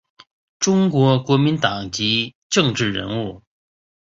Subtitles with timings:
[0.57, 3.43] 中国国民党籍政治人物。